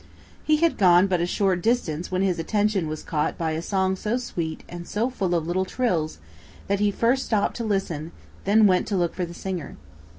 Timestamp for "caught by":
3.03-3.51